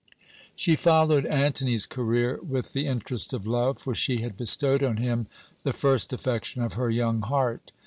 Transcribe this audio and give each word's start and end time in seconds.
"She 0.55 0.75
followed 0.75 1.27
Antony's 1.27 1.85
career 1.85 2.39
with 2.41 2.73
the 2.73 2.87
interest 2.87 3.33
of 3.33 3.45
love, 3.45 3.77
for 3.77 3.93
she 3.93 4.21
had 4.21 4.35
bestowed 4.35 4.81
on 4.83 4.97
him 4.97 5.27
the 5.61 5.73
first 5.73 6.11
affection 6.11 6.63
of 6.63 6.73
her 6.73 6.89
young 6.89 7.21
heart. 7.21 7.71